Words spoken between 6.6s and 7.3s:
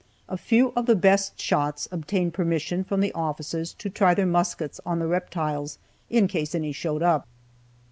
showed up.